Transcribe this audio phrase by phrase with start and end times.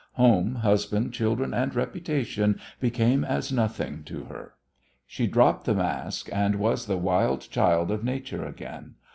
[0.13, 4.55] Home, husband, children and reputation became as nothing to her.
[5.05, 8.95] She dropped the mask and was the wild child of nature again.